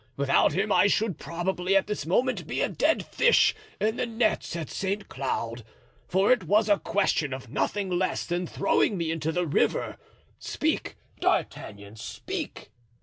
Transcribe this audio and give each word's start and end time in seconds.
Without 0.17 0.53
him 0.53 0.71
I 0.71 0.87
should 0.87 1.19
probably 1.19 1.75
at 1.75 1.85
this 1.85 2.07
moment 2.07 2.47
be 2.47 2.59
a 2.61 2.67
dead 2.69 3.05
fish 3.05 3.53
in 3.79 3.97
the 3.97 4.07
nets 4.07 4.55
at 4.55 4.71
Saint 4.71 5.07
Cloud, 5.09 5.63
for 6.07 6.31
it 6.31 6.45
was 6.45 6.67
a 6.69 6.79
question 6.79 7.33
of 7.35 7.49
nothing 7.51 7.87
less 7.91 8.25
than 8.25 8.47
throwing 8.47 8.97
me 8.97 9.11
into 9.11 9.31
the 9.31 9.45
river. 9.45 9.97
Speak, 10.39 10.95
D'Artagnan, 11.19 11.97
speak." 11.97 12.71